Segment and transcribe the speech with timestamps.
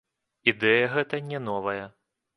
[0.51, 1.81] Ідэя гэта не новая.